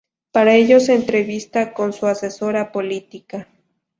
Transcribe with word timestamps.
Para 0.31 0.55
ello 0.55 0.79
se 0.79 0.95
entrevista 0.95 1.75
con 1.75 1.93
su 1.93 2.07
asesora 2.07 2.71
política. 2.71 3.47